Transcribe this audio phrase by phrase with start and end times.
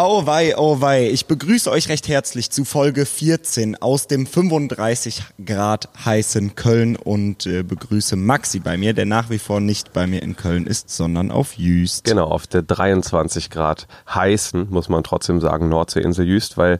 [0.00, 1.10] Oh wei, oh wei.
[1.10, 7.46] Ich begrüße euch recht herzlich zu Folge 14 aus dem 35 Grad heißen Köln und
[7.46, 10.90] äh, begrüße Maxi bei mir, der nach wie vor nicht bei mir in Köln ist,
[10.90, 12.04] sondern auf Jüst.
[12.04, 16.78] Genau, auf der 23 Grad heißen, muss man trotzdem sagen, Nordseeinsel Jüst, weil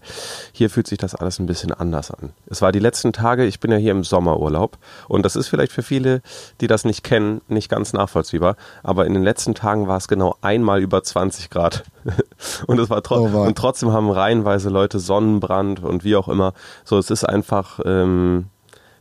[0.53, 2.31] hier fühlt sich das alles ein bisschen anders an.
[2.47, 4.79] Es war die letzten Tage, ich bin ja hier im Sommerurlaub
[5.09, 6.23] und das ist vielleicht für viele,
[6.61, 8.55] die das nicht kennen, nicht ganz nachvollziehbar,
[8.85, 11.83] aber in den letzten Tagen war es genau einmal über 20 Grad.
[12.67, 16.53] und es war tro oh, und trotzdem haben reihenweise Leute Sonnenbrand und wie auch immer.
[16.85, 18.47] So, es ist einfach, ähm,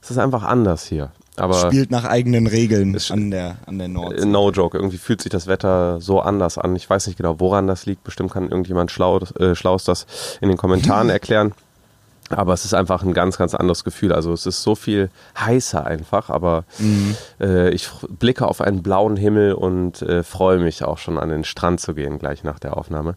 [0.02, 1.11] es ist einfach anders hier.
[1.38, 4.25] Aber Spielt nach eigenen Regeln an der, an der Nordsee.
[4.25, 6.75] No joke, irgendwie fühlt sich das Wetter so anders an.
[6.75, 8.03] Ich weiß nicht genau, woran das liegt.
[8.03, 10.08] Bestimmt kann irgendjemand schlau, äh, Schlaus das
[10.41, 11.53] in den Kommentaren erklären.
[12.30, 14.12] Aber es ist einfach ein ganz, ganz anderes Gefühl.
[14.12, 15.09] Also es ist so viel
[15.40, 17.16] heißer einfach, aber mhm.
[17.40, 21.44] äh, ich blicke auf einen blauen Himmel und äh, freue mich auch schon an den
[21.44, 23.16] Strand zu gehen, gleich nach der Aufnahme.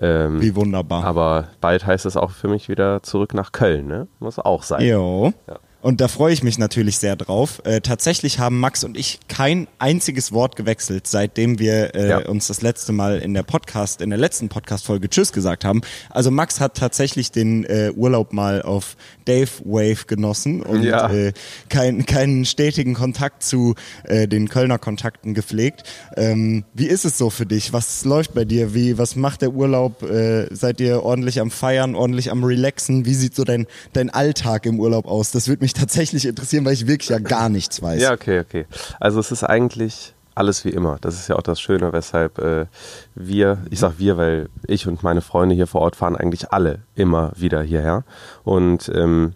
[0.00, 1.04] Ähm, Wie wunderbar.
[1.04, 4.06] Aber bald heißt es auch für mich wieder zurück nach Köln, ne?
[4.20, 4.84] Muss auch sein.
[4.84, 5.32] Jo.
[5.46, 5.56] Ja.
[5.80, 7.62] Und da freue ich mich natürlich sehr drauf.
[7.64, 12.18] Äh, tatsächlich haben Max und ich kein einziges Wort gewechselt, seitdem wir äh, ja.
[12.28, 15.82] uns das letzte Mal in der Podcast, in der letzten Podcast-Folge Tschüss gesagt haben.
[16.10, 18.96] Also Max hat tatsächlich den äh, Urlaub mal auf
[19.28, 21.12] Dave Wave genossen und ja.
[21.12, 21.32] äh,
[21.68, 25.82] kein, keinen stetigen Kontakt zu äh, den Kölner Kontakten gepflegt.
[26.16, 27.72] Ähm, wie ist es so für dich?
[27.72, 28.74] Was läuft bei dir?
[28.74, 30.02] Wie, was macht der Urlaub?
[30.02, 33.04] Äh, seid ihr ordentlich am Feiern, ordentlich am Relaxen?
[33.04, 35.30] Wie sieht so dein, dein Alltag im Urlaub aus?
[35.30, 38.00] Das würde mich tatsächlich interessieren, weil ich wirklich ja gar nichts weiß.
[38.00, 38.66] Ja, okay, okay.
[38.98, 40.98] Also es ist eigentlich alles wie immer.
[41.00, 42.66] Das ist ja auch das Schöne, weshalb äh,
[43.14, 46.78] wir, ich sag wir, weil ich und meine Freunde hier vor Ort fahren eigentlich alle
[46.94, 48.04] immer wieder hierher.
[48.44, 49.34] Und ähm,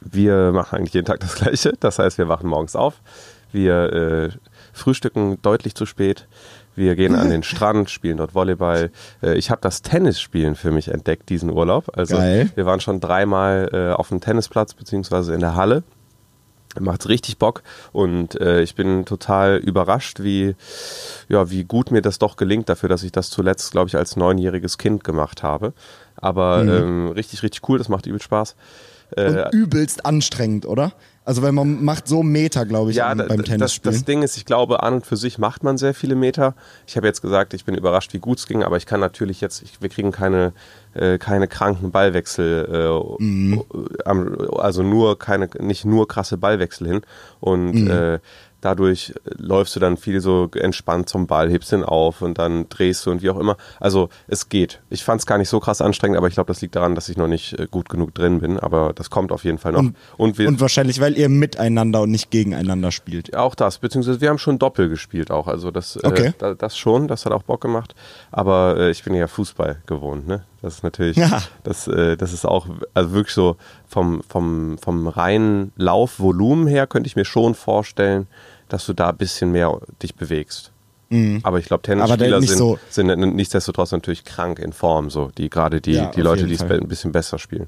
[0.00, 1.72] wir machen eigentlich jeden Tag das Gleiche.
[1.80, 3.00] Das heißt, wir wachen morgens auf,
[3.52, 4.28] wir äh,
[4.72, 6.26] frühstücken deutlich zu spät,
[6.76, 8.90] wir gehen an den Strand, spielen dort Volleyball.
[9.22, 11.90] Äh, ich habe das Tennisspielen für mich entdeckt diesen Urlaub.
[11.96, 12.50] Also Geil.
[12.54, 15.82] wir waren schon dreimal äh, auf dem Tennisplatz beziehungsweise in der Halle
[16.78, 20.54] macht richtig Bock und äh, ich bin total überrascht, wie
[21.28, 24.16] ja wie gut mir das doch gelingt dafür, dass ich das zuletzt, glaube ich, als
[24.16, 25.72] neunjähriges Kind gemacht habe.
[26.16, 26.68] Aber mhm.
[26.68, 28.54] ähm, richtig richtig cool, das macht übel Spaß.
[29.16, 30.92] Äh, und übelst anstrengend, oder?
[31.24, 33.80] Also weil man macht so Meter, glaube ich, ja, beim Tennis.
[33.80, 36.54] Das, das Ding ist, ich glaube, an und für sich macht man sehr viele Meter.
[36.86, 39.42] Ich habe jetzt gesagt, ich bin überrascht, wie gut es ging, aber ich kann natürlich
[39.42, 40.54] jetzt, ich, wir kriegen keine,
[40.94, 43.62] äh, keine kranken Ballwechsel, äh, mhm.
[44.56, 47.00] also nur keine, nicht nur krasse Ballwechsel hin.
[47.38, 47.90] Und mhm.
[47.90, 48.18] äh,
[48.60, 53.06] dadurch läufst du dann viel so entspannt zum Ball, hebst ihn auf und dann drehst
[53.06, 53.56] du und wie auch immer.
[53.78, 54.80] Also es geht.
[54.90, 57.08] Ich fand es gar nicht so krass anstrengend, aber ich glaube, das liegt daran, dass
[57.08, 58.58] ich noch nicht äh, gut genug drin bin.
[58.58, 59.80] Aber das kommt auf jeden Fall noch.
[59.80, 63.34] Und, und, wir, und wahrscheinlich, weil ihr miteinander und nicht gegeneinander spielt.
[63.36, 65.46] Auch das, beziehungsweise wir haben schon Doppel gespielt auch.
[65.46, 66.32] Also das, äh, okay.
[66.40, 67.94] äh, das schon, das hat auch Bock gemacht.
[68.30, 70.44] Aber äh, ich bin ja Fußball gewohnt, ne?
[70.62, 71.42] Das ist natürlich, ja.
[71.62, 73.56] das, äh, das ist auch, also wirklich so
[73.88, 78.26] vom, vom, vom reinen Laufvolumen her könnte ich mir schon vorstellen,
[78.68, 80.70] dass du da ein bisschen mehr dich bewegst.
[81.08, 81.40] Mhm.
[81.42, 85.80] Aber ich glaube, Tennisspieler sind, so sind nichtsdestotrotz natürlich krank in Form, so die gerade
[85.80, 87.66] die, ja, die Leute, die es ein bisschen besser spielen.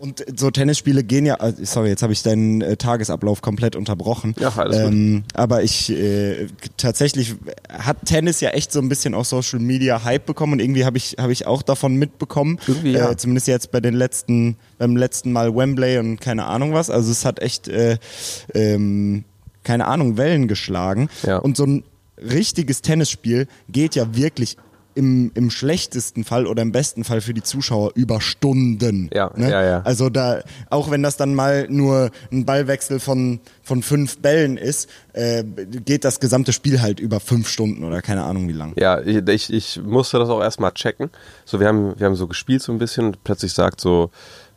[0.00, 4.34] Und so Tennisspiele gehen ja, äh, sorry, jetzt habe ich deinen äh, Tagesablauf komplett unterbrochen.
[4.40, 5.24] Ja, alles ähm, gut.
[5.34, 6.46] Aber ich äh,
[6.78, 7.34] tatsächlich
[7.68, 10.96] hat Tennis ja echt so ein bisschen auch Social Media Hype bekommen und irgendwie habe
[10.96, 12.58] ich habe ich auch davon mitbekommen.
[12.66, 13.10] Irgendwie, ja.
[13.10, 16.88] Äh, zumindest jetzt bei den letzten beim letzten Mal Wembley und keine Ahnung was.
[16.88, 17.98] Also es hat echt äh,
[18.54, 19.24] ähm,
[19.64, 21.10] keine Ahnung Wellen geschlagen.
[21.26, 21.36] Ja.
[21.36, 21.84] Und so ein
[22.16, 24.56] richtiges Tennisspiel geht ja wirklich
[24.94, 29.10] im, im schlechtesten Fall oder im besten Fall für die Zuschauer über Stunden.
[29.12, 29.50] Ja, ne?
[29.50, 29.82] ja, ja.
[29.82, 34.88] Also da, auch wenn das dann mal nur ein Ballwechsel von, von fünf Bällen ist,
[35.12, 38.72] äh, geht das gesamte Spiel halt über fünf Stunden oder keine Ahnung wie lang.
[38.76, 41.10] Ja, ich, ich musste das auch erstmal checken.
[41.44, 44.10] So, wir haben, wir haben so gespielt so ein bisschen und plötzlich sagt so,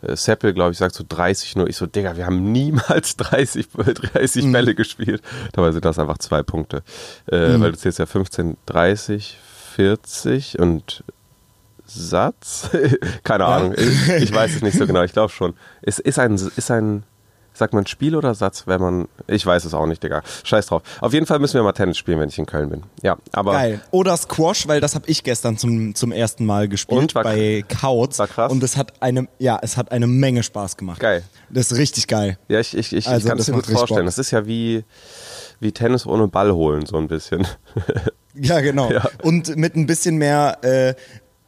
[0.03, 1.67] äh, Seppel, glaube ich, sagt so 30 nur.
[1.67, 4.51] Ich so, Digga, wir haben niemals 30, 30 mhm.
[4.51, 5.21] Bälle gespielt.
[5.53, 6.83] Dabei sind das einfach zwei Punkte.
[7.31, 7.61] Äh, mhm.
[7.61, 9.37] Weil du zählst ja 15, 30,
[9.75, 11.03] 40 und
[11.85, 12.69] Satz?
[13.23, 13.45] Keine.
[13.45, 13.73] Ahnung.
[13.77, 15.03] Ich, ich, weiß es nicht so genau.
[15.03, 15.53] Ich glaube schon.
[15.81, 17.03] Ist, ist, ein, ist ein,
[17.53, 20.23] sagt man Spiel oder Satz, wenn man, ich weiß es auch nicht, Digga.
[20.43, 20.81] Scheiß drauf.
[21.01, 22.83] Auf jeden Fall müssen wir mal Tennis spielen, wenn ich in Köln bin.
[23.01, 23.53] Ja, aber.
[23.53, 23.81] Geil.
[23.91, 28.19] Oder Squash, weil das habe ich gestern zum, zum ersten Mal gespielt und, bei Kautz.
[28.19, 28.51] War krass.
[28.51, 30.99] Und es hat eine, ja, es hat eine Menge Spaß gemacht.
[30.99, 31.23] Geil.
[31.49, 32.37] Das ist richtig geil.
[32.47, 34.05] Ja, ich, ich, ich, also, ich kann das, das gut vorstellen.
[34.05, 34.83] Das ist ja wie,
[35.59, 37.45] wie Tennis ohne Ball holen, so ein bisschen.
[38.35, 38.89] Ja, genau.
[38.93, 39.09] Ja.
[39.23, 40.93] Und mit ein bisschen mehr äh,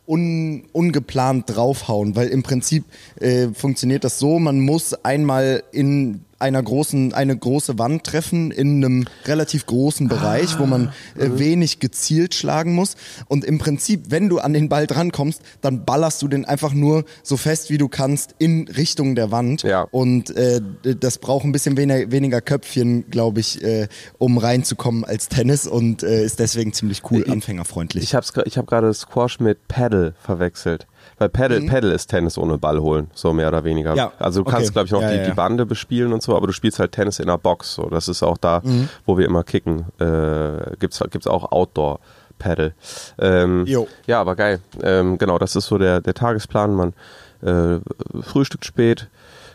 [0.05, 2.85] un, ungeplant draufhauen, weil im Prinzip
[3.19, 8.83] äh, funktioniert das so, man muss einmal in einer großen, eine große Wand treffen in
[8.83, 11.39] einem relativ großen Bereich, ah, wo man äh, mhm.
[11.39, 12.95] wenig gezielt schlagen muss.
[13.27, 17.05] Und im Prinzip, wenn du an den Ball drankommst, dann ballerst du den einfach nur
[17.23, 19.63] so fest wie du kannst in Richtung der Wand.
[19.63, 19.87] Ja.
[19.91, 25.29] Und äh, das braucht ein bisschen weniger, weniger Köpfchen, glaube ich, äh, um reinzukommen als
[25.29, 28.03] Tennis und äh, ist deswegen ziemlich cool, ich, anfängerfreundlich.
[28.03, 30.85] Ich habe ich hab gerade Squash mit Paddle verwechselt.
[31.17, 31.67] Weil Paddle, mhm.
[31.67, 33.95] Paddle ist Tennis ohne Ball holen, so mehr oder weniger.
[33.95, 34.12] Ja.
[34.19, 34.73] Also du kannst, okay.
[34.73, 35.25] glaube ich, noch ja, die, ja.
[35.25, 37.75] die Bande bespielen und so, aber du spielst halt Tennis in einer Box.
[37.75, 37.89] So.
[37.89, 38.89] Das ist auch da, mhm.
[39.06, 39.85] wo wir immer kicken.
[40.00, 42.00] Äh, gibt's gibt's auch Outdoor.
[42.38, 42.73] Paddle.
[43.17, 43.65] Ähm,
[44.07, 44.59] ja, aber geil.
[44.83, 46.73] Ähm, genau, das ist so der, der Tagesplan.
[46.73, 46.94] Man
[47.41, 47.79] äh,
[48.21, 49.07] frühstückt spät,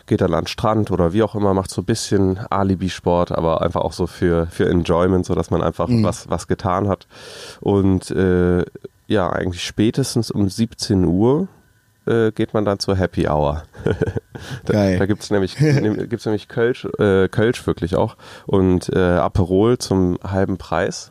[0.07, 3.63] geht dann an den Strand oder wie auch immer, macht so ein bisschen Alibi-Sport, aber
[3.63, 6.03] einfach auch so für, für Enjoyment, so dass man einfach mhm.
[6.05, 7.07] was, was getan hat.
[7.61, 8.65] Und äh,
[9.11, 11.49] ja, eigentlich spätestens um 17 Uhr
[12.07, 13.65] äh, geht man dann zur Happy Hour.
[14.65, 14.99] da Geil.
[14.99, 15.57] da gibt es nämlich,
[16.09, 18.17] gibt's nämlich Kölsch, äh, Kölsch wirklich auch
[18.47, 21.11] und äh, Aperol zum halben Preis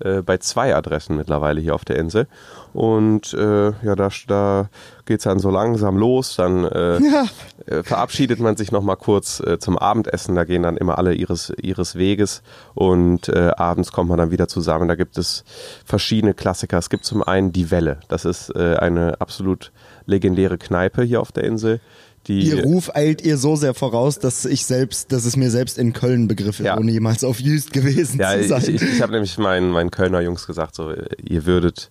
[0.00, 2.26] äh, bei zwei Adressen mittlerweile hier auf der Insel.
[2.72, 4.68] Und äh, ja, da, da
[5.06, 6.36] geht es dann so langsam los.
[6.36, 7.24] Dann äh, ja.
[7.66, 10.34] äh, verabschiedet man sich nochmal kurz äh, zum Abendessen.
[10.34, 12.42] Da gehen dann immer alle ihres, ihres Weges
[12.74, 14.88] und äh, abends kommt man dann wieder zusammen.
[14.88, 15.44] Da gibt es
[15.84, 16.78] verschiedene Klassiker.
[16.78, 18.00] Es gibt zum einen die Welle.
[18.08, 19.70] Das ist äh, eine absolut
[20.06, 21.80] legendäre Kneipe hier auf der Insel.
[22.26, 25.78] Die ihr Ruf eilt ihr so sehr voraus, dass ich selbst, dass es mir selbst
[25.78, 26.78] in Köln Begriff ist, ja.
[26.78, 28.62] ohne jemals auf Jüst gewesen ja, zu sein.
[28.62, 30.92] Ich, ich, ich habe nämlich meinen, meinen Kölner Jungs gesagt, so,
[31.22, 31.90] ihr würdet,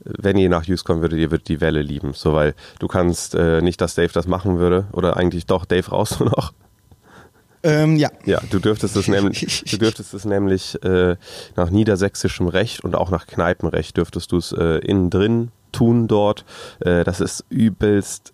[0.00, 2.12] wenn ihr nach Jüst kommen würdet, ihr würdet die Welle lieben.
[2.12, 5.88] So, weil du kannst äh, nicht, dass Dave das machen würde, oder eigentlich doch, Dave
[5.88, 6.52] raus du noch.
[7.62, 8.10] Ähm, ja.
[8.26, 11.16] Ja, du dürftest es nämlich, du dürftest es nämlich äh,
[11.56, 16.44] nach niedersächsischem Recht und auch nach Kneipenrecht dürftest du es äh, innen drin tun dort.
[16.80, 18.33] Äh, das ist übelst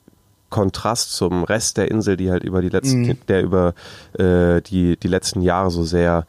[0.50, 3.18] Kontrast zum Rest der Insel, die halt über die letzten, mhm.
[3.28, 3.74] der über
[4.18, 6.26] äh, die, die letzten Jahre so sehr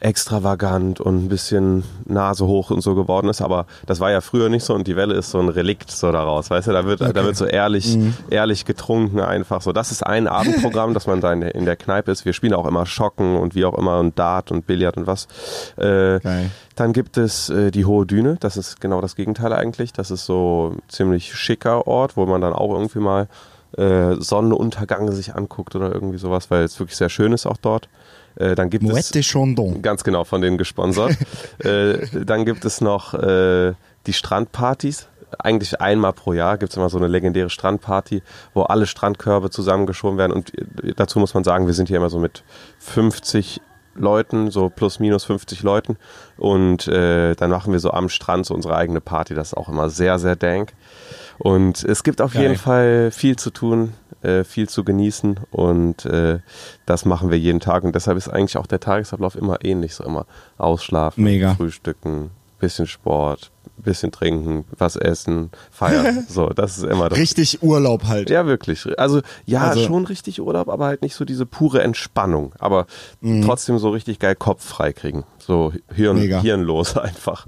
[0.00, 4.48] extravagant und ein bisschen Nase hoch und so geworden ist, aber das war ja früher
[4.48, 7.00] nicht so und die Welle ist so ein Relikt so daraus, weißt du, da wird,
[7.00, 7.12] okay.
[7.12, 8.14] da wird so ehrlich, mhm.
[8.30, 9.72] ehrlich getrunken einfach so.
[9.72, 12.24] Das ist ein Abendprogramm, dass man da in der, in der Kneipe ist.
[12.24, 15.26] Wir spielen auch immer Schocken und wie auch immer und Dart und Billard und was.
[15.76, 16.20] Äh,
[16.76, 19.92] dann gibt es äh, die Hohe Düne, das ist genau das Gegenteil eigentlich.
[19.92, 23.28] Das ist so ein ziemlich schicker Ort, wo man dann auch irgendwie mal
[23.76, 27.88] äh, Sonnenuntergang sich anguckt oder irgendwie sowas, weil es wirklich sehr schön ist auch dort.
[28.38, 29.82] Äh, dann gibt Mouette es Chandon.
[29.82, 31.16] ganz genau von denen gesponsert.
[31.58, 33.72] äh, dann gibt es noch äh,
[34.06, 35.08] die Strandpartys.
[35.38, 38.22] Eigentlich einmal pro Jahr gibt es immer so eine legendäre Strandparty,
[38.54, 40.32] wo alle Strandkörbe zusammengeschoben werden.
[40.32, 42.44] Und äh, dazu muss man sagen, wir sind hier immer so mit
[42.78, 43.60] 50
[43.94, 45.96] Leuten, so plus minus 50 Leuten.
[46.36, 49.34] Und äh, dann machen wir so am Strand so unsere eigene Party.
[49.34, 50.72] Das ist auch immer sehr, sehr dank.
[51.38, 52.42] Und es gibt auf Geil.
[52.42, 53.92] jeden Fall viel zu tun,
[54.22, 56.40] äh, viel zu genießen und äh,
[56.86, 57.84] das machen wir jeden Tag.
[57.84, 59.94] Und deshalb ist eigentlich auch der Tagesablauf immer ähnlich.
[59.94, 60.26] So immer
[60.56, 61.54] ausschlafen, Mega.
[61.54, 66.26] frühstücken, bisschen Sport, bisschen trinken, was essen, feiern.
[66.28, 67.18] So, das ist immer das.
[67.18, 68.30] Richtig Urlaub halt.
[68.30, 68.86] Ja, wirklich.
[68.98, 72.52] Also ja, also, schon richtig Urlaub, aber halt nicht so diese pure Entspannung.
[72.58, 72.86] Aber
[73.20, 73.46] mh.
[73.46, 75.24] trotzdem so richtig geil Kopf frei kriegen.
[75.38, 77.46] So Hirn, hirnlos einfach.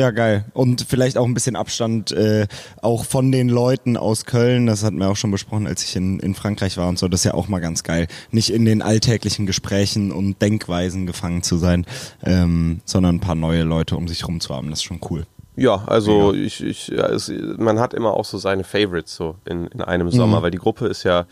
[0.00, 0.46] Ja, geil.
[0.54, 2.46] Und vielleicht auch ein bisschen Abstand äh,
[2.80, 4.64] auch von den Leuten aus Köln.
[4.66, 7.06] Das hatten wir auch schon besprochen, als ich in, in Frankreich war und so.
[7.06, 8.06] Das ist ja auch mal ganz geil.
[8.30, 11.84] Nicht in den alltäglichen Gesprächen und Denkweisen gefangen zu sein,
[12.24, 14.70] ähm, sondern ein paar neue Leute um sich rum zu haben.
[14.70, 15.26] Das ist schon cool.
[15.54, 16.40] Ja, also ja.
[16.40, 20.10] ich, ich ja, es, man hat immer auch so seine Favorites so in, in einem
[20.10, 20.42] Sommer, mhm.
[20.44, 21.26] weil die Gruppe ist ja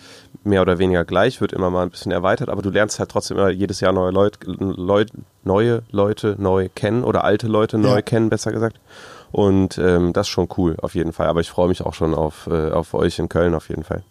[0.45, 3.37] mehr oder weniger gleich, wird immer mal ein bisschen erweitert, aber du lernst halt trotzdem
[3.37, 5.11] immer jedes Jahr neue Leute, Leut,
[5.45, 8.03] neue Leute neu kennen oder alte Leute neu ja.
[8.03, 8.79] kennen, besser gesagt.
[9.31, 11.27] Und ähm, das ist schon cool, auf jeden Fall.
[11.27, 14.03] Aber ich freue mich auch schon auf, äh, auf euch in Köln auf jeden Fall.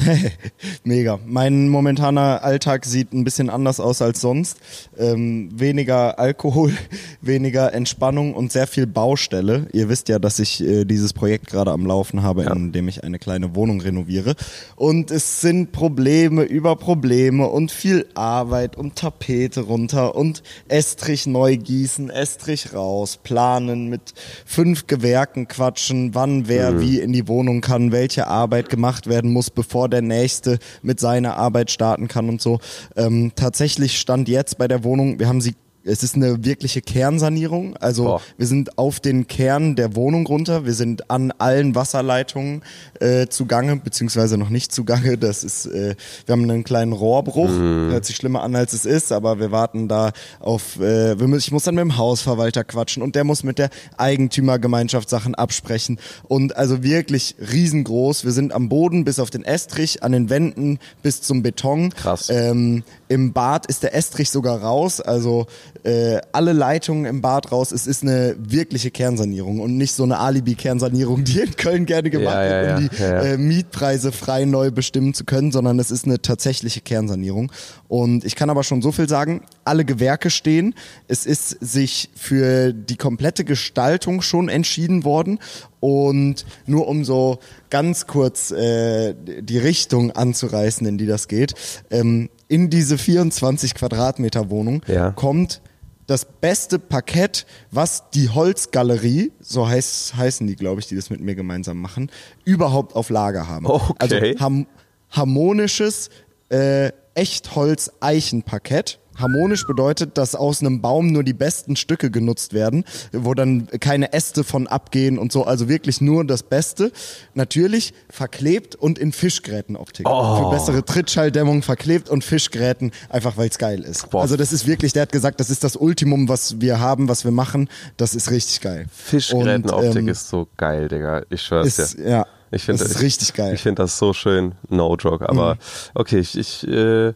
[0.84, 1.18] Mega.
[1.26, 4.58] Mein momentaner Alltag sieht ein bisschen anders aus als sonst.
[4.98, 6.72] Ähm, weniger Alkohol,
[7.20, 9.66] weniger Entspannung und sehr viel Baustelle.
[9.72, 12.52] Ihr wisst ja, dass ich äh, dieses Projekt gerade am Laufen habe, ja.
[12.52, 14.34] in dem ich eine kleine Wohnung renoviere.
[14.76, 21.56] Und es sind Probleme über Probleme und viel Arbeit und Tapete runter und Estrich neu
[21.56, 24.14] gießen, Estrich raus, planen, mit
[24.44, 26.80] fünf Gewerken quatschen, wann wer mhm.
[26.80, 31.36] wie in die Wohnung kann, welche Arbeit gemacht werden muss, bevor der nächste mit seiner
[31.36, 32.60] Arbeit starten kann und so.
[32.96, 37.76] Ähm, tatsächlich stand jetzt bei der Wohnung, wir haben sie es ist eine wirkliche Kernsanierung.
[37.78, 38.22] Also Boah.
[38.36, 40.66] wir sind auf den Kern der Wohnung runter.
[40.66, 42.62] Wir sind an allen Wasserleitungen
[43.00, 45.16] äh, zugange, beziehungsweise noch nicht zugange.
[45.16, 45.94] Das ist, äh,
[46.26, 47.48] wir haben einen kleinen Rohrbruch.
[47.48, 51.46] Hört sich schlimmer an, als es ist, aber wir warten da auf, äh, wir müssen,
[51.46, 55.98] ich muss dann mit dem Hausverwalter quatschen und der muss mit der Eigentümergemeinschaft Sachen absprechen.
[56.28, 58.24] Und also wirklich riesengroß.
[58.24, 61.90] Wir sind am Boden bis auf den Estrich, an den Wänden bis zum Beton.
[61.90, 62.28] Krass.
[62.28, 65.46] Ähm, Im Bad ist der Estrich sogar raus, also
[65.82, 67.72] äh, alle Leitungen im Bad raus.
[67.72, 72.36] Es ist eine wirkliche Kernsanierung und nicht so eine Alibi-Kernsanierung, die in Köln gerne gemacht
[72.36, 73.22] Ja, ja, wird, um ja, die ja, ja.
[73.32, 77.50] Äh, Mietpreise frei neu bestimmen zu können, sondern es ist eine tatsächliche Kernsanierung.
[77.88, 80.76] Und ich kann aber schon so viel sagen, alle Gewerke stehen.
[81.08, 85.40] Es ist sich für die komplette Gestaltung schon entschieden worden.
[85.80, 87.38] Und nur um so
[87.70, 91.54] ganz kurz äh, die Richtung anzureißen, in die das geht,
[91.90, 95.10] ähm, in diese 24 Quadratmeter Wohnung Ja.
[95.12, 95.62] kommt
[96.06, 101.20] das beste Parkett, was die Holzgalerie, so heißt, heißen die, glaube ich, die das mit
[101.20, 102.10] mir gemeinsam machen,
[102.44, 103.66] überhaupt auf Lager haben.
[103.66, 103.94] Okay.
[103.98, 104.66] Also ham
[105.10, 106.10] harmonisches
[106.50, 108.99] äh, Echtholz-Eichenparkett.
[109.20, 114.12] Harmonisch bedeutet, dass aus einem Baum nur die besten Stücke genutzt werden, wo dann keine
[114.12, 116.92] Äste von abgehen und so, also wirklich nur das Beste.
[117.34, 120.08] Natürlich verklebt und in Fischgrätenoptik.
[120.08, 120.36] Oh.
[120.36, 124.10] Für bessere Trittschalldämmung verklebt und Fischgräten, einfach weil es geil ist.
[124.10, 124.22] Boah.
[124.22, 127.24] Also das ist wirklich, der hat gesagt, das ist das Ultimum, was wir haben, was
[127.24, 127.68] wir machen.
[127.96, 128.86] Das ist richtig geil.
[128.92, 131.22] Fischgrätenoptik Und, ähm, ist so geil, Digga.
[131.30, 132.08] Ich schwör's ist, dir.
[132.08, 132.26] ja.
[132.52, 133.50] Ich finde das ist richtig geil.
[133.50, 133.54] Mhm.
[133.54, 135.28] Ich finde das so schön, no joke.
[135.28, 135.56] Aber
[135.94, 137.12] okay, ich, ich äh,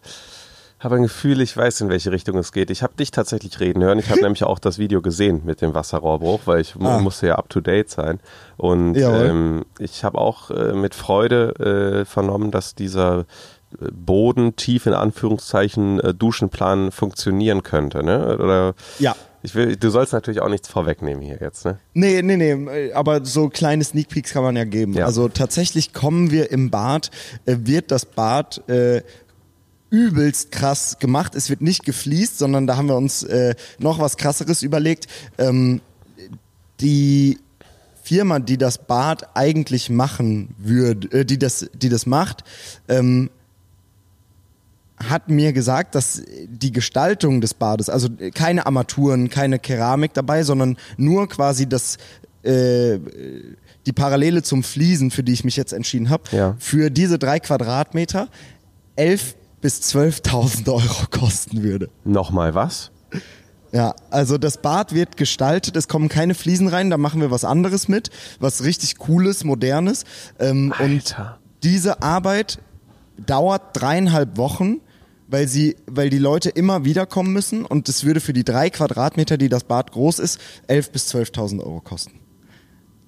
[0.85, 2.71] habe ein Gefühl, ich weiß, in welche Richtung es geht.
[2.71, 3.99] Ich habe dich tatsächlich reden hören.
[3.99, 6.99] Ich habe nämlich auch das Video gesehen mit dem Wasserrohrbruch, weil ich Ah.
[6.99, 8.21] musste ja up to date sein.
[8.57, 13.21] Und ähm, ich habe auch äh, mit Freude äh, vernommen, dass dieser
[13.81, 18.37] äh, Boden tief in Anführungszeichen äh, Duschenplan funktionieren könnte, ne?
[18.39, 19.17] Oder Ja.
[19.43, 21.79] ich will, du sollst natürlich auch nichts vorwegnehmen hier jetzt, ne?
[21.95, 24.93] Nee, nee, nee, aber so kleine Sneak Peeks kann man ja geben.
[24.95, 25.07] Ja.
[25.07, 27.11] Also tatsächlich kommen wir im Bad,
[27.47, 29.03] äh, wird das Bad äh,
[29.95, 31.35] übelst krass gemacht.
[31.37, 35.07] Es wird nicht gefliest, sondern da haben wir uns äh, noch was krasseres überlegt.
[35.39, 35.81] Ähm,
[36.81, 37.39] die
[38.03, 42.43] Firma, die das Bad eigentlich machen würde, äh, die das, die das macht,
[42.89, 43.31] ähm,
[44.97, 50.77] hat mir gesagt, dass die Gestaltung des Bades, also keine Armaturen, keine Keramik dabei, sondern
[50.97, 51.99] nur quasi das
[52.43, 52.99] äh,
[53.87, 56.57] die Parallele zum Fliesen, für die ich mich jetzt entschieden habe, Ja.
[56.59, 58.29] für diese drei Quadratmeter
[58.97, 59.35] 11
[59.65, 61.89] bis 12.000 Euro kosten würde.
[62.05, 62.91] Nochmal was?
[63.73, 67.47] Ja, also das Bad wird gestaltet, es kommen keine Fliesen rein, da machen wir was
[67.47, 70.05] anderes mit, was richtig cooles, modernes.
[70.39, 71.39] Ähm, und Alter.
[71.63, 72.59] diese Arbeit
[73.17, 74.83] dauert dreieinhalb Wochen,
[75.29, 79.39] weil sie, weil die Leute immer wiederkommen müssen und es würde für die drei Quadratmeter,
[79.39, 82.21] die das Bad groß ist, 11 bis 12.000 Euro kosten.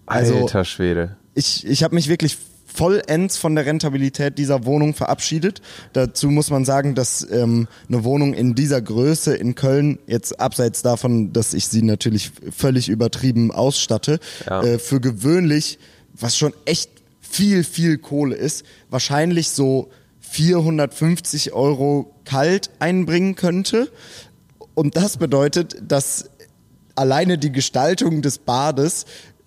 [0.07, 1.19] Also- Alter Schwede.
[1.35, 2.39] Ich, ich habe mich wirklich
[2.77, 5.63] vollends von der Rentabilität dieser Wohnung verabschiedet.
[5.95, 10.83] Dazu muss man sagen, dass ähm, eine Wohnung in dieser Größe in Köln, jetzt abseits
[10.83, 14.63] davon, dass ich sie natürlich völlig übertrieben ausstatte, Ja.
[14.63, 15.79] äh, für gewöhnlich,
[16.13, 16.91] was schon echt
[17.21, 19.89] viel, viel Kohle ist, wahrscheinlich so
[20.21, 23.91] 450 Euro kalt einbringen könnte.
[24.75, 26.31] Und das bedeutet, dass
[26.95, 29.07] alleine die Gestaltung des Bades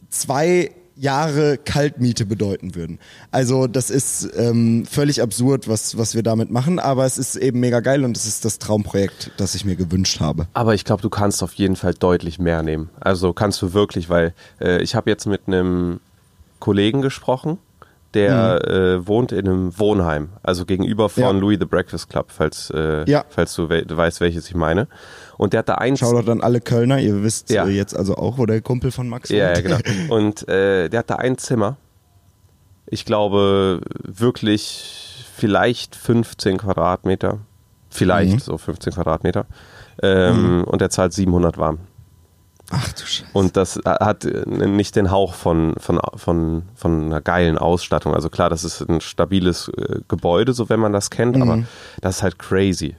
[0.10, 3.00] zwei Jahre Kaltmiete bedeuten würden.
[3.32, 7.60] Also das ist ähm, völlig absurd, was, was wir damit machen, aber es ist eben
[7.60, 10.48] mega geil und es ist das Traumprojekt, das ich mir gewünscht habe.
[10.54, 12.90] Aber ich glaube, du kannst auf jeden Fall deutlich mehr nehmen.
[13.00, 16.02] Also kannst du wirklich, weil äh, ich habe jetzt mit einem
[16.60, 17.58] Kollegen gesprochen,
[18.14, 21.30] der äh, wohnt in einem Wohnheim, also gegenüber von Ja.
[21.32, 23.24] Louis the Breakfast Club, falls, äh, Ja.
[23.30, 24.88] falls du we weißt, welches ich meine.
[25.38, 26.00] Und der hat da eins.
[26.00, 27.66] Shoutout an alle Kölner, ihr wisst Ja.
[27.66, 29.84] äh, jetzt also auch, wo der Kumpel von Max Ja, ja, wohnt.
[29.84, 30.16] genau.
[30.16, 31.78] Und äh, der hat da ein Zimmer.
[32.88, 37.40] Ich glaube wirklich vielleicht 15 Quadratmeter.
[37.92, 38.40] Vielleicht Mhm.
[38.40, 39.46] so 15 Quadratmeter.
[40.02, 41.80] Ähm, Und er zahlt 700 warm.
[42.72, 43.30] Ach du Scheiße.
[43.34, 48.14] Und das hat äh, nicht den Hauch von, von, von, von einer geilen Ausstattung.
[48.14, 51.42] Also klar, das ist ein stabiles äh, Gebäude, so wenn man das kennt, Mhm.
[51.42, 51.64] aber
[52.02, 52.96] das ist halt crazy.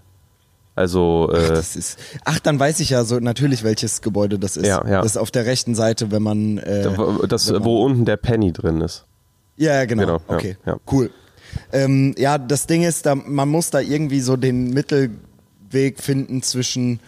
[0.77, 4.67] Also, äh, Das ist, ach, dann weiß ich ja so natürlich, welches Gebäude das ist.
[4.67, 5.03] Ja, ja.
[5.03, 6.59] Das ist auf der rechten Seite, wenn man.
[6.59, 9.05] Äh, wo- das, wenn man- wo unten der Penny drin ist.
[9.57, 10.05] Ja, genau.
[10.07, 10.77] Genau, okay, ja.
[10.91, 11.11] cool.
[11.73, 17.01] Ähm, ja, das Ding ist, da, man muss da irgendwie so den Mittelweg finden zwischen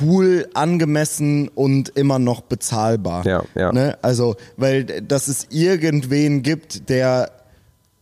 [0.00, 3.24] cool, angemessen und immer noch bezahlbar.
[3.26, 3.72] Ja, ja.
[3.72, 3.98] Ne?
[4.02, 7.30] Also, weil d- dass es irgendwen gibt, der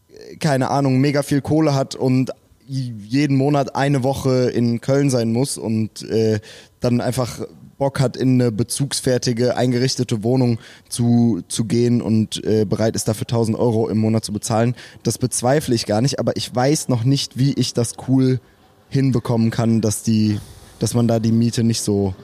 [0.09, 2.31] äh, keine Ahnung, mega viel Kohle hat und
[2.69, 6.41] jeden Monat eine Woche in Köln sein muss und äh,
[6.81, 7.47] dann einfach
[7.79, 13.27] Bock hat, in eine bezugsfertige, eingerichtete Wohnung zu, zu gehen und äh, bereit ist, dafür
[13.29, 14.75] 1000 Euro im Monat zu bezahlen.
[15.05, 18.41] Das bezweifle ich gar nicht, aber ich weiß noch nicht, wie ich das cool
[18.89, 20.41] hinbekommen kann, dass die,
[20.79, 22.15] dass man da die Miete nicht so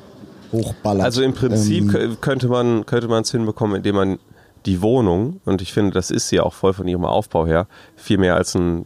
[0.52, 1.04] hochballert.
[1.04, 4.18] Also im Prinzip ähm, könnte man könnte man es hinbekommen, indem man
[4.66, 7.66] die Wohnung, und ich finde, das ist sie auch voll von ihrem Aufbau her,
[7.96, 8.84] viel mehr als ein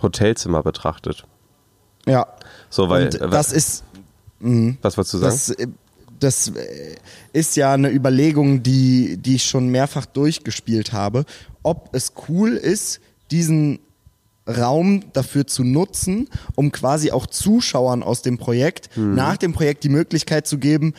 [0.00, 1.24] Hotelzimmer betrachtet.
[2.06, 2.26] Ja.
[2.70, 3.06] So, weil.
[3.06, 3.84] Und das ist.
[4.40, 5.32] Mh, was wolltest du sagen?
[5.32, 5.56] Das,
[6.20, 6.96] das äh,
[7.32, 11.24] ist ja eine Überlegung, die, die ich schon mehrfach durchgespielt habe,
[11.62, 13.80] ob es cool ist, diesen
[14.48, 19.14] Raum dafür zu nutzen, um quasi auch Zuschauern aus dem Projekt mhm.
[19.14, 20.94] nach dem Projekt die Möglichkeit zu geben,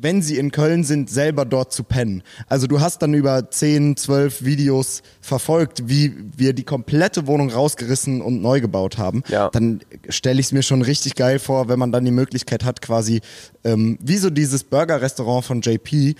[0.00, 2.22] wenn sie in Köln sind, selber dort zu pennen.
[2.46, 8.22] Also du hast dann über 10, 12 Videos verfolgt, wie wir die komplette Wohnung rausgerissen
[8.22, 9.22] und neu gebaut haben.
[9.28, 9.50] Ja.
[9.50, 12.80] Dann stelle ich es mir schon richtig geil vor, wenn man dann die Möglichkeit hat,
[12.80, 13.20] quasi
[13.64, 16.14] ähm, wie so dieses Burger-Restaurant von JP,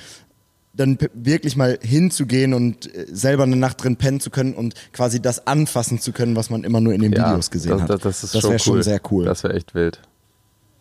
[0.79, 5.21] dann wirklich mal hinzugehen und äh, selber eine Nacht drin pennen zu können und quasi
[5.21, 7.91] das anfassen zu können, was man immer nur in den ja, Videos gesehen das, hat.
[7.91, 8.77] Das, das, ist das wäre schon, cool.
[8.79, 9.25] schon sehr cool.
[9.25, 10.01] Das wäre echt wild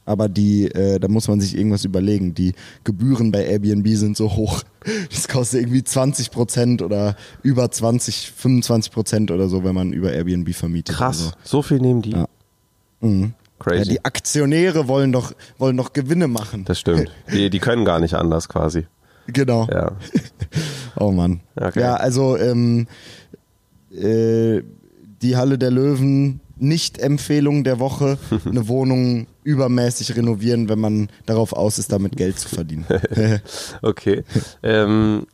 [0.08, 2.34] aber die, äh, da muss man sich irgendwas überlegen.
[2.34, 2.54] Die
[2.86, 4.64] Gebühren bei Airbnb sind so hoch.
[5.12, 10.14] Das kostet irgendwie 20 Prozent oder über 20, 25 Prozent oder so, wenn man über
[10.14, 10.96] Airbnb vermietet.
[10.96, 11.32] Krass, so.
[11.44, 12.12] so viel nehmen die.
[12.12, 12.30] Ja.
[13.02, 13.34] Mhm.
[13.60, 13.80] Crazy.
[13.80, 16.64] Ja, die Aktionäre wollen doch, wollen doch Gewinne machen.
[16.64, 17.12] Das stimmt.
[17.34, 18.86] Die, die können gar nicht anders quasi.
[19.28, 19.68] Genau.
[19.72, 19.92] Ja.
[21.00, 21.42] oh Mann.
[21.56, 21.82] Okay.
[21.82, 22.88] Ja, also ähm,
[23.92, 24.62] äh,
[25.22, 31.78] die Halle der Löwen nicht-Empfehlung der Woche, eine Wohnung übermäßig renovieren, wenn man darauf aus
[31.78, 32.86] ist, damit Geld zu verdienen.
[33.82, 34.24] okay.
[34.64, 35.28] ähm,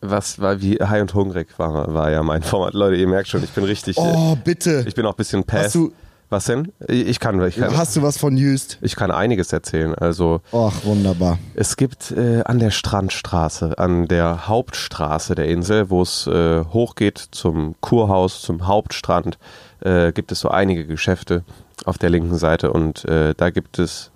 [0.00, 2.74] was war wie High und Hungrig war, war ja mein Format.
[2.74, 3.96] Leute, ihr merkt schon, ich bin richtig.
[3.98, 4.84] Oh, bitte.
[4.86, 5.66] Ich bin auch ein bisschen pass.
[5.66, 5.92] Hast du,
[6.34, 6.72] was denn?
[6.88, 7.76] Ich kann, ich kann.
[7.76, 8.78] Hast du was von Jüst?
[8.82, 9.94] Ich kann einiges erzählen.
[9.94, 10.40] Also.
[10.52, 11.38] Ach, wunderbar.
[11.54, 17.18] Es gibt äh, an der Strandstraße, an der Hauptstraße der Insel, wo es äh, hochgeht
[17.30, 19.38] zum Kurhaus, zum Hauptstrand,
[19.80, 21.44] äh, gibt es so einige Geschäfte
[21.84, 24.10] auf der linken Seite und äh, da gibt es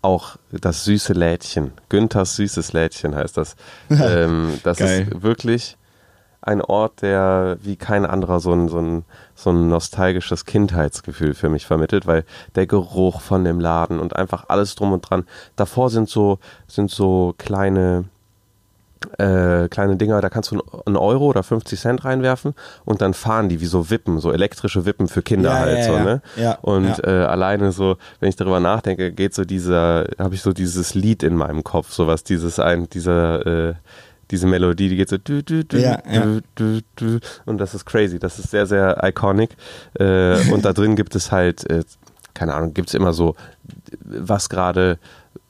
[0.00, 1.72] auch das süße Lädchen.
[1.88, 3.56] Günthers süßes Lädchen heißt das.
[3.90, 5.08] ähm, das Geil.
[5.10, 5.76] ist wirklich
[6.42, 11.48] ein Ort, der wie kein anderer so ein, so, ein, so ein nostalgisches Kindheitsgefühl für
[11.48, 12.24] mich vermittelt, weil
[12.56, 15.24] der Geruch von dem Laden und einfach alles drum und dran.
[15.56, 18.04] Davor sind so, sind so kleine
[19.18, 23.48] äh, kleine Dinger, da kannst du einen Euro oder 50 Cent reinwerfen und dann fahren
[23.48, 26.04] die wie so Wippen, so elektrische Wippen für Kinder ja, halt ja, so, ja.
[26.04, 26.22] ne?
[26.62, 27.04] Und.
[27.04, 31.22] Äh, alleine so, wenn ich darüber nachdenke, geht so dieser, habe ich so dieses Lied
[31.22, 33.74] in meinem Kopf, so was dieses ein, dieser äh,
[34.32, 36.40] diese Melodie, die geht so du, du, du, Ja, ja.
[37.44, 39.50] und das ist crazy, das ist sehr, sehr iconic
[39.94, 41.84] äh, und da drin gibt es halt, äh,
[42.34, 43.36] keine Ahnung, gibt es immer so,
[44.00, 44.98] was gerade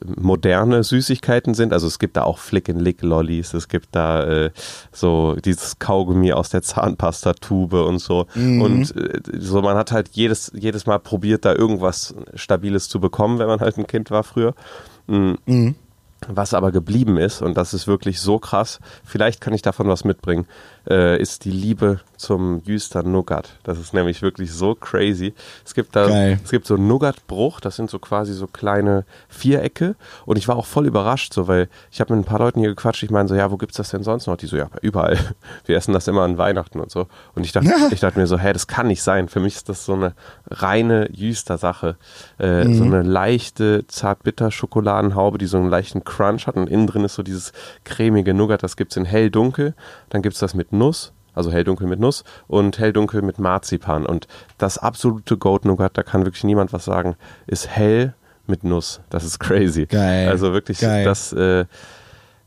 [0.05, 1.71] moderne Süßigkeiten sind.
[1.71, 4.51] Also es gibt da auch Flick-and-Lick-Lollis, es gibt da äh,
[4.91, 8.27] so dieses Kaugummi aus der Zahnpastatube und so.
[8.35, 8.61] Mhm.
[8.61, 13.39] Und äh, so man hat halt jedes, jedes Mal probiert, da irgendwas Stabiles zu bekommen,
[13.39, 14.53] wenn man halt ein Kind war früher.
[15.07, 15.37] Mhm.
[15.45, 15.75] Mhm.
[16.27, 20.03] Was aber geblieben ist, und das ist wirklich so krass, vielleicht kann ich davon was
[20.03, 20.45] mitbringen,
[20.89, 23.49] äh, ist die Liebe zum Jüster Nougat.
[23.63, 25.33] Das ist nämlich wirklich so crazy.
[25.65, 26.39] Es gibt da, Geil.
[26.43, 29.95] es gibt so Nougat-Bruch, das sind so quasi so kleine Vierecke.
[30.25, 32.69] Und ich war auch voll überrascht, so, weil ich habe mit ein paar Leuten hier
[32.69, 33.03] gequatscht.
[33.03, 34.37] Ich meine so, ja, wo gibt's das denn sonst noch?
[34.37, 35.17] Die so, ja, überall.
[35.65, 37.07] Wir essen das immer an Weihnachten und so.
[37.35, 39.27] Und ich dachte, ich dachte mir so, hä, das kann nicht sein.
[39.27, 40.13] Für mich ist das so eine
[40.49, 41.97] reine Jüster-Sache.
[42.39, 42.73] Äh, Mhm.
[42.75, 46.55] So eine leichte Zartbitter-Schokoladenhaube, die so einen leichten Crunch hat.
[46.55, 47.51] Und innen drin ist so dieses
[47.83, 48.63] cremige Nougat.
[48.63, 49.73] Das gibt's in hell-dunkel.
[50.09, 51.13] Dann gibt's das mit Nuss.
[51.35, 54.05] Also helldunkel mit Nuss und helldunkel mit Marzipan.
[54.05, 54.27] Und
[54.59, 57.15] das absolute Goat Nougat, da kann wirklich niemand was sagen,
[57.47, 58.13] ist hell
[58.45, 59.01] mit Nuss.
[59.09, 59.87] Das ist crazy.
[59.87, 60.29] Geil.
[60.29, 61.05] Also wirklich, Geil.
[61.05, 61.65] das, äh,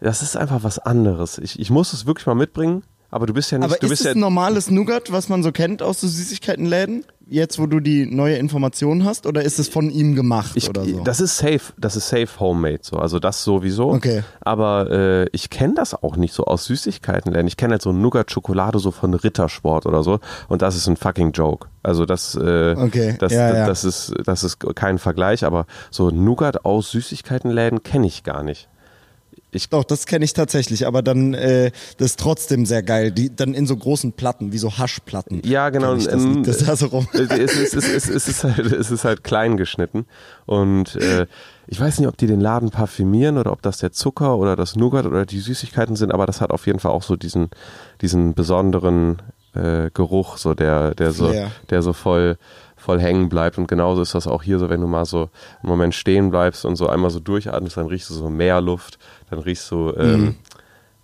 [0.00, 1.38] das ist einfach was anderes.
[1.38, 3.90] Ich, ich muss es wirklich mal mitbringen, aber du bist ja nicht, Aber du ist
[3.90, 7.04] bist es ja, ein normales Nougat, was man so kennt aus so Süßigkeitenläden?
[7.28, 9.26] Jetzt, wo du die neue Information hast?
[9.26, 11.00] Oder ist es von ihm gemacht ich, oder so?
[11.00, 13.90] das ist safe, das ist safe homemade so, also das sowieso.
[13.90, 14.22] Okay.
[14.40, 17.48] Aber äh, ich kenne das auch nicht so aus Süßigkeitenläden.
[17.48, 21.32] Ich kenne halt so Nougat-Schokolade so von Rittersport oder so und das ist ein fucking
[21.32, 21.66] Joke.
[21.82, 23.66] Also das, äh, Okay, das, ja, ja.
[23.66, 25.44] das ist, das ist kein Vergleich.
[25.44, 28.68] Aber so Nougat aus Süßigkeitenläden kenne ich gar nicht.
[29.70, 33.10] Doch, das kenne ich tatsächlich, aber dann äh, das ist trotzdem sehr geil.
[33.12, 35.42] Die dann in so großen Platten, wie so Haschplatten.
[35.44, 35.94] Ja, genau.
[35.94, 37.08] Ich, das ähm, das da so rum.
[37.12, 40.06] es, ist, es, ist, es, ist halt, es ist halt klein geschnitten.
[40.46, 41.26] Und äh,
[41.66, 44.76] ich weiß nicht, ob die den Laden parfümieren oder ob das der Zucker oder das
[44.76, 47.50] Nougat oder die Süßigkeiten sind, aber das hat auf jeden Fall auch so diesen,
[48.00, 49.20] diesen besonderen
[49.54, 51.32] äh, Geruch, so der, der so,
[51.70, 52.36] der so voll,
[52.86, 53.58] voll hängen bleibt.
[53.58, 55.28] Und genauso ist das auch hier so, wenn du mal so
[55.60, 59.40] einen Moment stehen bleibst und so einmal so durchatmest, dann riechst du so Meerluft, dann
[59.40, 60.36] riechst du, ähm,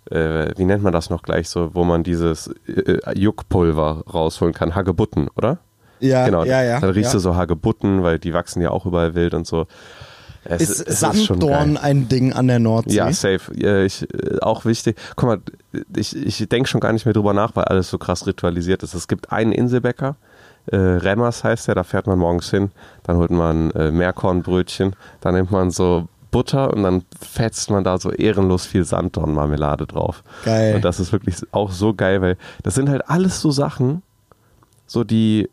[0.09, 4.75] äh, wie nennt man das noch gleich so, wo man dieses äh, Juckpulver rausholen kann,
[4.75, 5.57] Hagebutten, oder?
[5.99, 6.45] Ja, genau.
[6.45, 6.79] ja, ja.
[6.79, 7.17] Dann riechst ja.
[7.17, 9.67] du so Hagebutten, weil die wachsen ja auch überall wild und so.
[10.45, 12.95] Es, Ist es schon Sanddorn ein Ding an der Nordsee?
[12.95, 13.53] Ja, safe.
[13.85, 14.97] Ich, äh, auch wichtig.
[15.15, 15.39] Guck mal,
[15.95, 18.93] ich, ich denke schon gar nicht mehr drüber nach, weil alles so krass ritualisiert ist.
[18.93, 20.17] Es gibt einen Inselbäcker,
[20.67, 22.71] äh, Remmers heißt der, da fährt man morgens hin,
[23.03, 27.97] dann holt man äh, Meerkornbrötchen, dann nimmt man so Butter und dann fetzt man da
[27.99, 30.23] so ehrenlos viel Sanddornmarmelade drauf.
[30.45, 30.75] Geil.
[30.75, 34.01] Und das ist wirklich auch so geil, weil das sind halt alles so Sachen,
[34.87, 35.49] so die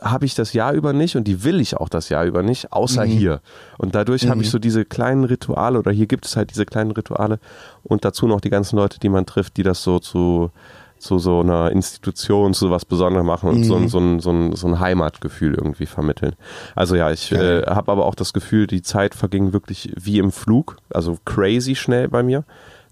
[0.00, 2.72] habe ich das Jahr über nicht und die will ich auch das Jahr über nicht,
[2.72, 3.10] außer Mhm.
[3.10, 3.40] hier.
[3.78, 6.92] Und dadurch habe ich so diese kleinen Rituale oder hier gibt es halt diese kleinen
[6.92, 7.40] Rituale
[7.82, 10.52] und dazu noch die ganzen Leute, die man trifft, die das so zu,
[10.98, 14.54] zu so einer Institution, zu was Besonderem machen und so, ein, so, ein, so, ein,
[14.56, 16.34] so ein Heimatgefühl irgendwie vermitteln.
[16.74, 20.32] Also ja, ich äh, habe aber auch das Gefühl, die Zeit verging wirklich wie im
[20.32, 22.44] Flug, also crazy schnell bei mir,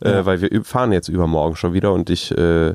[0.03, 0.27] äh, Ja.
[0.27, 2.69] weil wir fahren jetzt übermorgen schon wieder und ich äh,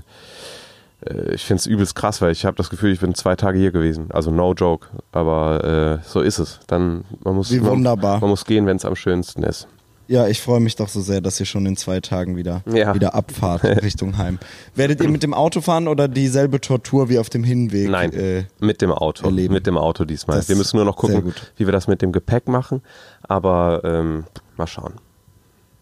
[1.05, 3.57] äh, ich finde es übelst krass, weil ich habe das Gefühl, ich bin zwei Tage
[3.57, 4.07] hier gewesen.
[4.11, 4.87] Also no joke.
[5.11, 6.59] Aber äh, so ist es.
[6.67, 8.19] Dann man muss Wie man, wunderbar.
[8.19, 9.67] Man muss gehen, wenn es am schönsten ist.
[10.11, 12.93] Ja, ich freue mich doch so sehr, dass ihr schon in zwei Tagen wieder, Ja.
[12.93, 14.39] wieder abfahrt Richtung Heim.
[14.75, 17.89] Werdet ihr mit dem Auto fahren oder dieselbe Tortur wie auf dem Hinweg?
[17.89, 19.25] Nein, Äh, mit dem Auto.
[19.25, 19.53] erleben.
[19.53, 20.35] Mit dem Auto diesmal.
[20.35, 22.81] Das wir müssen nur noch gucken, wie wir das mit dem Gepäck machen.
[23.23, 24.25] Aber ähm,
[24.57, 24.95] mal schauen.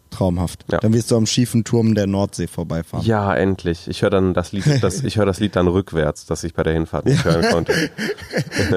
[0.10, 0.66] Traumhaft.
[0.72, 0.80] Ja.
[0.80, 3.06] Dann wirst du am schiefen Turm der Nordsee vorbeifahren.
[3.06, 3.88] Ja, endlich.
[3.88, 6.64] Ich höre dann das Lied, das, ich höre das Lied dann rückwärts, das ich bei
[6.64, 7.74] der Hinfahrt nicht hören konnte.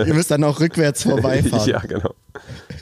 [0.06, 1.68] ihr müsst dann auch rückwärts vorbeifahren.
[1.68, 2.14] ja, genau.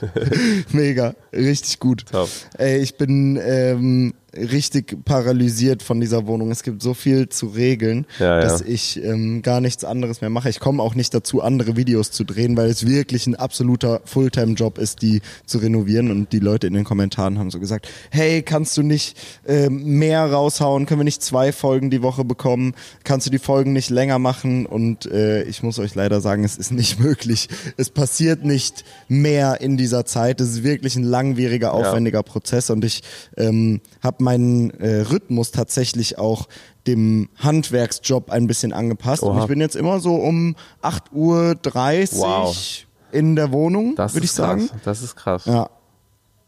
[0.71, 2.05] Mega, richtig gut.
[2.11, 2.29] Top.
[2.57, 6.51] Ey, ich bin ähm, richtig paralysiert von dieser Wohnung.
[6.51, 8.41] Es gibt so viel zu regeln, Ja, ja.
[8.41, 10.49] dass ich ähm, gar nichts anderes mehr mache.
[10.49, 14.77] Ich komme auch nicht dazu, andere Videos zu drehen, weil es wirklich ein absoluter Fulltime-Job
[14.77, 16.11] ist, die zu renovieren.
[16.11, 20.25] Und die Leute in den Kommentaren haben so gesagt, hey, kannst du nicht ähm, mehr
[20.31, 20.85] raushauen?
[20.85, 22.73] Können wir nicht zwei Folgen die Woche bekommen?
[23.03, 24.65] Kannst du die Folgen nicht länger machen?
[24.65, 27.49] Und äh, ich muss euch leider sagen, es ist nicht möglich.
[27.75, 30.39] Es passiert nicht mehr in dieser Zeit.
[30.39, 32.69] Es ist wirklich ein langwieriger, aufwendiger Prozess.
[32.69, 33.01] Und ich
[33.35, 36.47] ähm, habe meinen äh, Rhythmus tatsächlich auch
[36.87, 39.23] dem Handwerksjob ein bisschen angepasst.
[39.23, 42.85] Und ich bin jetzt immer so um 8.30 Uhr Wow.
[43.11, 44.67] in der Wohnung, Das würde ich sagen.
[44.67, 44.79] krass.
[44.83, 45.45] Das ist krass.
[45.45, 45.69] Ja.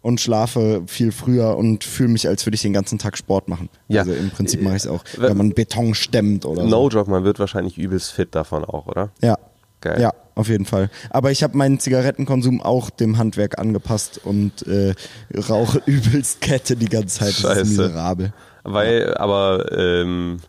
[0.01, 3.69] Und schlafe viel früher und fühle mich, als würde ich den ganzen Tag Sport machen.
[3.87, 4.01] Ja.
[4.01, 6.97] Also im Prinzip mache ich es auch, Wenn- wenn man Beton stemmt oder No so.
[6.97, 9.11] joke, man wird wahrscheinlich übelst fit davon auch, oder?
[9.21, 9.37] Ja.
[9.79, 10.01] Geil.
[10.01, 10.89] Ja, auf jeden Fall.
[11.09, 14.93] Aber ich habe meinen Zigarettenkonsum auch dem Handwerk angepasst und äh,
[15.49, 17.29] rauche übelst Kette die ganze Zeit.
[17.29, 17.61] Das Scheiße.
[17.61, 18.33] ist miserabel.
[18.63, 20.39] Weil, aber, ähm,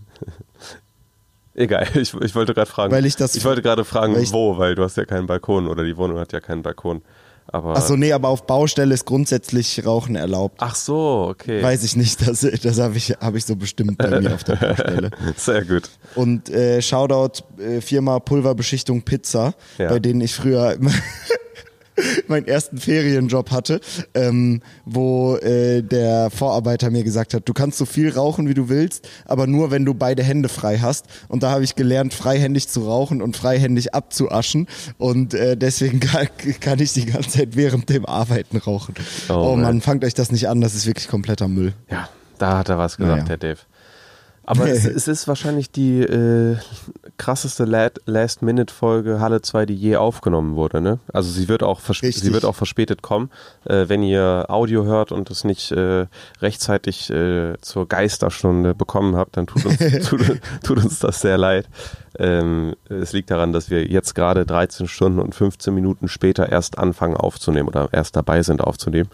[1.54, 2.92] egal, ich, ich wollte gerade fragen.
[2.92, 5.26] Weil ich das- ich wollte gerade fragen, weil ich- wo, weil du hast ja keinen
[5.26, 7.02] Balkon oder die Wohnung hat ja keinen Balkon.
[7.46, 7.76] Aber.
[7.76, 10.56] Achso, nee, aber auf Baustelle ist grundsätzlich Rauchen erlaubt.
[10.60, 11.62] Ach so, okay.
[11.62, 14.56] Weiß ich nicht, das, das habe ich, hab ich so bestimmt bei mir auf der
[14.56, 15.10] Baustelle.
[15.36, 15.90] Sehr gut.
[16.14, 19.88] Und äh, Shoutout äh, Firma Pulverbeschichtung Pizza, Ja.
[19.88, 20.90] bei denen ich früher immer
[22.28, 23.80] meinen ersten Ferienjob hatte,
[24.14, 28.68] ähm, wo äh, der Vorarbeiter mir gesagt hat, du kannst so viel rauchen, wie du
[28.68, 31.06] willst, aber nur, wenn du beide Hände frei hast.
[31.28, 34.66] Und da habe ich gelernt, freihändig zu rauchen und freihändig abzuaschen.
[34.98, 36.28] Und äh, deswegen kann,
[36.60, 38.94] kann ich die ganze Zeit während dem Arbeiten rauchen.
[39.28, 39.80] Oh, Oh, man.
[39.80, 41.74] Fangt euch das nicht an, das ist wirklich kompletter Müll.
[41.90, 43.28] Ja, da hat er was gesagt, Naja.
[43.28, 43.58] Herr Dave.
[44.46, 46.56] Aber es, es ist wahrscheinlich die äh,
[47.16, 50.80] krasseste La- Last-Minute-Folge Halle 2, die je aufgenommen wurde.
[50.80, 50.98] Ne?
[51.12, 52.16] Also sie wird auch, Richtig.
[52.16, 53.30] sie wird auch verspätet kommen.
[53.64, 56.06] Äh, wenn ihr Audio hört und es nicht äh,
[56.40, 59.78] rechtzeitig äh, zur Geisterstunde bekommen habt, dann tut uns,
[60.08, 60.20] tut,
[60.62, 61.68] tut uns das sehr leid.
[62.18, 66.78] Ähm, es liegt daran, dass wir jetzt gerade 13 Stunden und 15 Minuten später erst
[66.78, 69.10] anfangen aufzunehmen oder erst dabei sind aufzunehmen.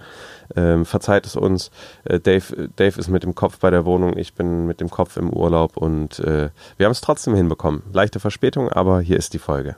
[0.57, 1.71] Ähm, verzeiht es uns.
[2.05, 5.17] Äh, Dave, Dave ist mit dem Kopf bei der Wohnung, ich bin mit dem Kopf
[5.17, 7.83] im Urlaub und äh, wir haben es trotzdem hinbekommen.
[7.93, 9.77] Leichte Verspätung, aber hier ist die Folge.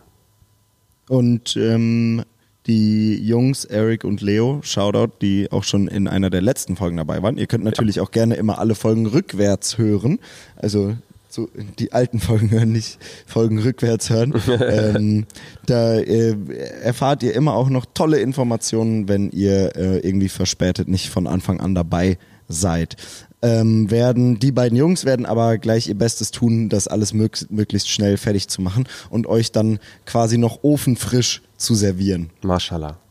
[1.08, 2.24] Und ähm,
[2.66, 7.22] die Jungs, Eric und Leo, Shoutout, die auch schon in einer der letzten Folgen dabei
[7.22, 7.36] waren.
[7.36, 10.20] Ihr könnt natürlich auch gerne immer alle Folgen rückwärts hören.
[10.56, 10.96] Also
[11.32, 14.34] so die alten Folgen hören, nicht Folgen rückwärts hören.
[14.60, 15.26] ähm,
[15.66, 16.36] da äh,
[16.82, 21.60] erfahrt ihr immer auch noch tolle Informationen, wenn ihr äh, irgendwie verspätet nicht von Anfang
[21.60, 22.18] an dabei
[22.48, 22.96] seid.
[23.40, 27.88] Ähm, werden die beiden Jungs werden aber gleich ihr Bestes tun, das alles mög möglichst
[27.88, 32.30] schnell fertig zu machen und euch dann quasi noch ofenfrisch zu servieren.
[32.42, 33.01] Mashallah.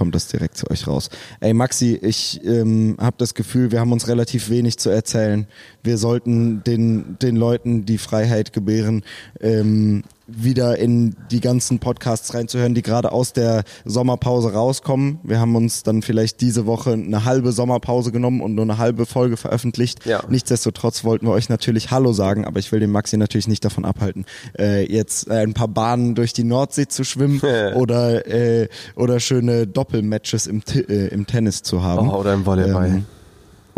[0.00, 1.10] Kommt das direkt zu euch raus.
[1.40, 5.46] Ey Maxi, ich ähm, habe das Gefühl, wir haben uns relativ wenig zu erzählen.
[5.82, 9.04] Wir sollten den, den Leuten die Freiheit gebären,
[9.42, 10.04] ähm,
[10.36, 15.20] wieder in die ganzen Podcasts reinzuhören, die gerade aus der Sommerpause rauskommen.
[15.22, 19.06] Wir haben uns dann vielleicht diese Woche eine halbe Sommerpause genommen und nur eine halbe
[19.06, 20.06] Folge veröffentlicht.
[20.06, 20.22] Ja.
[20.28, 23.84] Nichtsdestotrotz wollten wir euch natürlich Hallo sagen, aber ich will den Maxi natürlich nicht davon
[23.84, 24.24] abhalten,
[24.58, 27.40] äh, jetzt äh, ein paar Bahnen durch die Nordsee zu schwimmen
[27.74, 32.08] oder, äh, oder schöne Doppelmatches im, äh, im Tennis zu haben.
[32.08, 32.86] Oh, oder im Volleyball.
[32.86, 33.06] Ähm,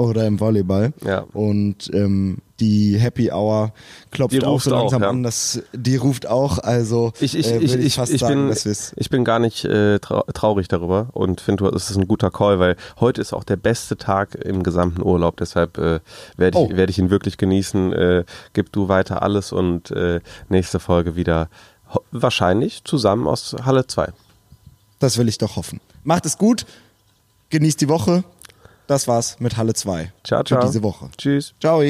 [0.09, 0.93] oder im Volleyball.
[1.05, 1.25] Ja.
[1.33, 3.73] Und ähm, die Happy Hour
[4.11, 5.11] klopft die auch so langsam auch, ja.
[5.11, 5.23] an.
[5.23, 6.59] Das, die ruft auch.
[6.59, 10.69] Also ich, ich, äh, ich, ich, ich, sagen, bin, ich bin gar nicht äh, traurig
[10.69, 14.37] darüber und finde, es ist ein guter Call, weil heute ist auch der beste Tag
[14.37, 15.37] im gesamten Urlaub.
[15.38, 16.01] Deshalb äh,
[16.37, 16.77] werde ich, oh.
[16.77, 17.93] werd ich ihn wirklich genießen.
[17.93, 21.49] Äh, gib du weiter alles und äh, nächste Folge wieder
[22.11, 24.12] wahrscheinlich zusammen aus Halle 2.
[24.99, 25.81] Das will ich doch hoffen.
[26.05, 26.65] Macht es gut,
[27.51, 28.25] genießt die Woche.
[28.93, 30.13] Das war's mit Halle 2.
[30.23, 30.61] Ciao, ciao.
[30.61, 31.09] Für diese Woche.
[31.17, 31.55] Tschüss.
[31.59, 31.83] Ciao.